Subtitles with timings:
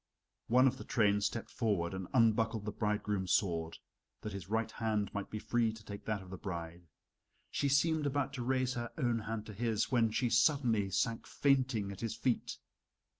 [0.47, 3.77] One of the train stepped forward and unbuckled the bridegroom's sword,
[4.21, 6.87] that his right hand might be free to take that of the bride.
[7.51, 11.91] She seemed about to raise her own hand to his, when she suddenly sank fainting
[11.91, 12.57] at his feet.